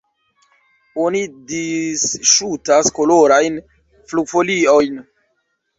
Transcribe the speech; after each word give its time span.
Oni 1.03 1.21
disŝutas 1.51 2.91
kolorajn 2.99 3.61
flugfoliojn. 4.09 5.03